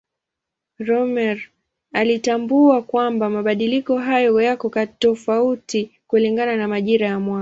Rømer 0.79 1.37
alitambua 1.93 2.81
kwamba 2.81 3.29
mabadiliko 3.29 3.97
haya 3.97 4.31
yako 4.43 4.69
tofauti 4.99 5.91
kulingana 6.07 6.55
na 6.57 6.67
majira 6.67 7.07
ya 7.07 7.19
mwaka. 7.19 7.29